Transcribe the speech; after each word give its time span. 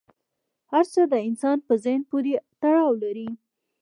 هر 0.71 0.85
څه 0.93 1.01
د 1.11 1.13
انسان 1.27 1.57
په 1.67 1.73
ذهن 1.83 2.01
پورې 2.09 2.31
تړاو 2.61 2.91
لري. 3.03 3.29